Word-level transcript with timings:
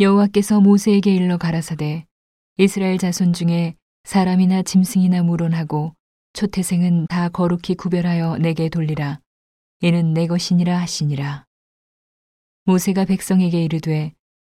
여호와께서 0.00 0.60
모세에게 0.60 1.14
일러 1.14 1.38
가라사대 1.38 2.04
이스라엘 2.58 2.98
자손 2.98 3.32
중에 3.32 3.76
사람이나 4.02 4.62
짐승이나 4.62 5.22
물론하고 5.22 5.94
초태생은 6.32 7.06
다 7.06 7.28
거룩히 7.28 7.76
구별하여 7.76 8.38
내게 8.38 8.68
돌리라. 8.68 9.20
이는 9.82 10.12
내 10.12 10.26
것이니라 10.26 10.80
하시니라. 10.80 11.44
모세가 12.64 13.04
백성에게 13.04 13.62
이르되 13.62 14.12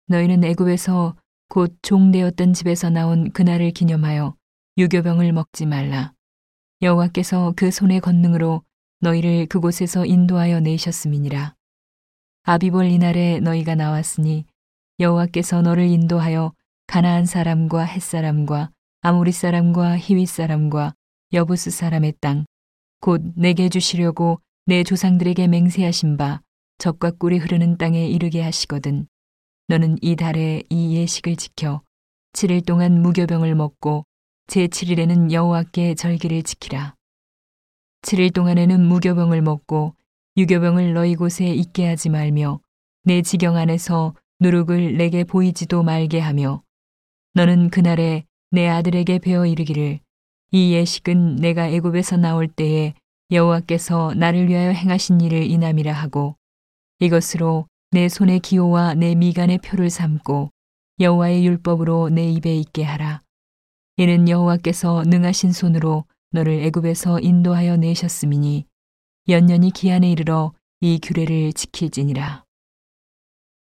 너희는 0.06 0.42
애굽에서 0.42 1.16
곧 1.50 1.76
종되었던 1.82 2.54
집에서 2.54 2.88
나온 2.88 3.30
그날을 3.30 3.72
기념하여 3.72 4.34
유교병을 4.78 5.34
먹지 5.34 5.66
말라. 5.66 6.14
여호와께서 6.80 7.52
그 7.56 7.70
손의 7.70 8.00
권능으로 8.00 8.62
너희를 9.00 9.48
그곳에서 9.48 10.06
인도하여 10.06 10.60
내셨음이니라. 10.60 11.54
아비볼 12.44 12.86
이날에 12.86 13.40
너희가 13.40 13.74
나왔으니 13.74 14.46
여호와께서 15.00 15.62
너를 15.62 15.84
인도하여 15.86 16.52
가나안 16.86 17.26
사람과 17.26 17.84
햇 17.84 18.00
사람과 18.02 18.70
아모리 19.02 19.32
사람과 19.32 19.98
히윗 19.98 20.28
사람과 20.28 20.94
여부스 21.32 21.70
사람의 21.70 22.14
땅 22.20 22.44
곧 23.00 23.22
내게 23.36 23.68
주시려고 23.68 24.40
내 24.64 24.82
조상들에게 24.82 25.46
맹세하신 25.46 26.16
바 26.16 26.40
적과 26.78 27.12
꿀이 27.12 27.38
흐르는 27.38 27.78
땅에 27.78 28.06
이르게 28.08 28.42
하시거든. 28.42 29.06
너는 29.68 29.98
이 30.02 30.16
달에 30.16 30.62
이 30.70 30.96
예식을 30.96 31.36
지켜 31.36 31.82
7일 32.32 32.66
동안 32.66 33.02
무교병을 33.02 33.54
먹고 33.54 34.04
제 34.46 34.66
7일에는 34.66 35.32
여호와께 35.32 35.94
절기를 35.94 36.42
지키라. 36.42 36.94
7일 38.02 38.34
동안에는 38.34 38.84
무교병을 38.84 39.42
먹고 39.42 39.94
유교병을 40.36 40.92
너희 40.92 41.14
곳에 41.14 41.46
있게 41.46 41.86
하지 41.86 42.08
말며 42.08 42.60
내 43.04 43.22
지경 43.22 43.56
안에서 43.56 44.14
누룩을 44.40 44.96
내게 44.96 45.24
보이지도 45.24 45.82
말게 45.82 46.20
하며 46.20 46.62
너는 47.34 47.70
그날에 47.70 48.24
내 48.50 48.68
아들에게 48.68 49.18
배워 49.18 49.46
이르기를 49.46 50.00
이 50.52 50.72
예식은 50.72 51.36
내가 51.36 51.68
애굽에서 51.68 52.16
나올 52.16 52.46
때에 52.48 52.94
여호와께서 53.30 54.14
나를 54.14 54.48
위하여 54.48 54.70
행하신 54.70 55.20
일을 55.20 55.42
이남이라 55.42 55.92
하고 55.92 56.36
이것으로 57.00 57.66
내 57.90 58.08
손의 58.08 58.40
기호와 58.40 58.94
내 58.94 59.14
미간의 59.14 59.58
표를 59.58 59.90
삼고 59.90 60.50
여호와의 61.00 61.44
율법으로 61.44 62.08
내 62.08 62.30
입에 62.30 62.56
있게 62.56 62.84
하라. 62.84 63.22
이는 63.98 64.28
여호와께서 64.28 65.02
능하신 65.06 65.52
손으로 65.52 66.04
너를 66.30 66.60
애굽에서 66.64 67.20
인도하여 67.20 67.76
내셨음이니 67.76 68.66
연년이 69.28 69.72
기한에 69.72 70.10
이르러 70.10 70.52
이 70.80 70.98
규례를 71.02 71.52
지킬지니라. 71.52 72.45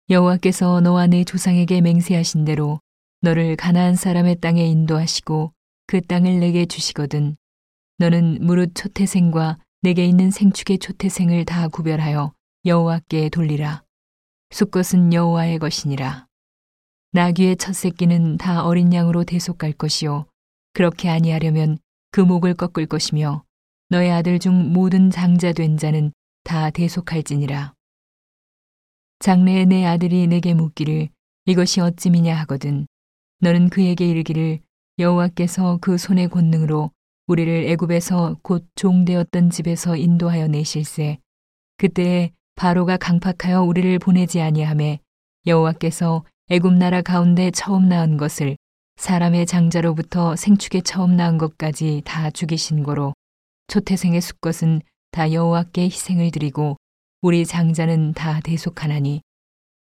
여호와께서 0.09 0.82
너와 0.82 1.08
내 1.08 1.23
조상에게 1.23 1.80
맹세하신 1.80 2.44
대로 2.44 2.80
너를 3.22 3.56
가나안 3.56 3.96
사람의 3.96 4.42
땅에 4.42 4.66
인도하시고 4.66 5.54
그 5.88 6.02
땅을 6.02 6.40
내게 6.40 6.66
주시거든 6.66 7.38
너는 8.00 8.40
무릇 8.42 8.76
초태생과 8.76 9.59
내게 9.81 10.06
있는 10.06 10.30
생축의 10.30 10.80
초태생을 10.80 11.46
다 11.46 11.70
구별하여 11.70 12.34
여호와께 12.66 13.30
돌리라. 13.30 13.84
숫것은 14.50 15.14
여호와의 15.14 15.59
것이니라. 15.59 16.28
나귀의 17.12 17.56
첫 17.56 17.74
새끼는 17.74 18.38
다 18.38 18.66
어린 18.66 18.94
양으로 18.94 19.24
대속갈 19.24 19.72
것이요 19.72 20.26
그렇게 20.74 21.09
아니하려면 21.09 21.78
그 22.12 22.20
목을 22.20 22.56
꺾을 22.56 22.88
것이며 22.88 23.44
너의 23.90 24.12
아들 24.12 24.40
중 24.40 24.74
모든 24.74 25.12
장자 25.12 25.54
된 25.54 25.78
자는 25.78 26.12
다 26.44 26.72
대속할지니라. 26.72 27.74
장래에 29.23 29.63
내 29.63 29.85
아들이 29.85 30.27
내게 30.27 30.53
묻기를 30.53 31.07
이것이 31.45 31.79
어찌미냐 31.79 32.35
하거든 32.39 32.85
너는 33.39 33.69
그에게 33.69 34.05
이르기를 34.05 34.59
여호와께서 34.99 35.77
그 35.79 35.97
손의 35.97 36.27
권능으로 36.27 36.91
우리를 37.27 37.69
애굽에서 37.69 38.39
곧 38.41 38.67
종되었던 38.75 39.50
집에서 39.50 39.95
인도하여 39.95 40.47
내실세. 40.47 41.19
그때에 41.78 42.33
바로가 42.56 42.97
강팍하여 42.97 43.63
우리를 43.63 43.97
보내지 44.00 44.41
아니하매 44.41 45.00
여호와께서 45.47 46.25
애굽 46.50 46.73
나라 46.73 47.01
가운데 47.01 47.50
처음 47.50 47.88
낳은 47.88 48.17
것을 48.17 48.57
사람의 48.97 49.45
장자로부터 49.45 50.35
생축에 50.35 50.81
처음 50.81 51.16
낳은 51.16 51.38
것까지 51.38 52.01
다 52.03 52.29
죽이신 52.29 52.83
거로 52.83 53.13
초태생의 53.67 54.19
수것은 54.19 54.81
다 55.12 55.31
여호와께 55.31 55.83
희생을 55.83 56.29
드리고 56.31 56.75
우리 57.23 57.45
장자는 57.45 58.11
다 58.11 58.41
대속하나니 58.41 59.22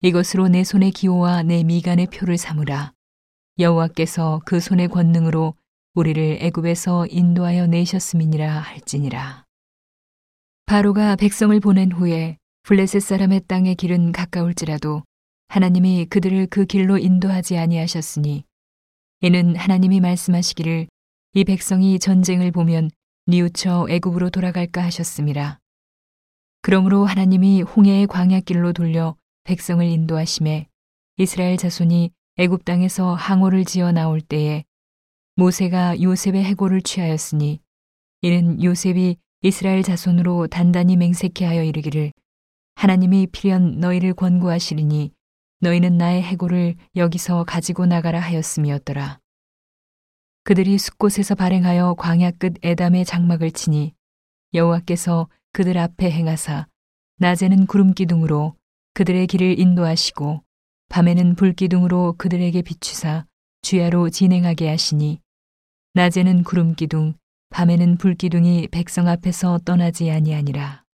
이것으로 0.01 0.47
내 0.47 0.63
손의 0.63 0.89
기호와 0.89 1.43
내 1.43 1.63
미간의 1.63 2.07
표를 2.07 2.39
삼으라. 2.39 2.91
여호와께서 3.59 4.41
그 4.47 4.59
손의 4.59 4.87
권능으로 4.87 5.53
우리를 5.93 6.39
애굽에서 6.41 7.05
인도하여 7.05 7.67
내셨음이니라 7.67 8.51
할지니라. 8.51 9.45
바로가 10.65 11.17
백성을 11.17 11.59
보낸 11.59 11.91
후에 11.91 12.37
블레셋 12.63 12.99
사람의 12.99 13.41
땅의 13.47 13.75
길은 13.75 14.11
가까울지라도 14.11 15.03
하나님이 15.49 16.07
그들을 16.07 16.47
그 16.47 16.65
길로 16.65 16.97
인도하지 16.97 17.59
아니하셨으니 17.59 18.43
이는 19.21 19.55
하나님이 19.55 19.99
말씀하시기를 19.99 20.87
이 21.33 21.43
백성이 21.43 21.99
전쟁을 21.99 22.49
보면 22.51 22.89
뉘우쳐 23.27 23.85
애굽으로 23.87 24.31
돌아갈까 24.31 24.83
하셨습니다. 24.85 25.58
그러므로 26.61 27.05
하나님이 27.05 27.61
홍해의 27.61 28.07
광야길로 28.07 28.73
돌려 28.73 29.15
백성을 29.43 29.85
인도하심에 29.85 30.67
이스라엘 31.17 31.57
자손이 31.57 32.11
애굽 32.37 32.65
땅에서 32.65 33.13
항오를 33.13 33.65
지어 33.65 33.91
나올 33.91 34.21
때에 34.21 34.63
모세가 35.35 36.01
요셉의 36.01 36.43
해고를 36.43 36.81
취하였으니 36.81 37.59
이는 38.21 38.61
요셉이 38.61 39.17
이스라엘 39.41 39.83
자손으로 39.83 40.47
단단히 40.47 40.97
맹세케 40.97 41.45
하여 41.45 41.63
이르기를 41.63 42.11
하나님이 42.75 43.27
필연 43.27 43.79
너희를 43.79 44.13
권고하시리니 44.13 45.11
너희는 45.61 45.97
나의 45.97 46.21
해고를 46.23 46.75
여기서 46.95 47.43
가지고 47.45 47.85
나가라 47.85 48.19
하였음이었더라. 48.19 49.19
그들이 50.43 50.77
숲곳에서 50.77 51.35
발행하여 51.35 51.95
광야 51.97 52.31
끝 52.31 52.53
에담의 52.61 53.05
장막을 53.05 53.51
치니 53.51 53.93
여호와께서 54.53 55.29
그들 55.51 55.77
앞에 55.77 56.11
행하사 56.11 56.67
낮에는 57.17 57.65
구름 57.65 57.93
기둥으로 57.93 58.55
그들의 58.93 59.27
길을 59.27 59.59
인도하시고 59.59 60.43
밤에는 60.89 61.35
불 61.35 61.53
기둥으로 61.53 62.15
그들에게 62.17 62.61
비추사 62.61 63.25
주야로 63.61 64.09
진행하게 64.09 64.69
하시니 64.69 65.19
낮에는 65.93 66.43
구름 66.43 66.75
기둥 66.75 67.15
밤에는 67.49 67.97
불 67.97 68.13
기둥이 68.13 68.67
백성 68.67 69.07
앞에서 69.07 69.59
떠나지 69.65 70.11
아니하니라. 70.11 70.83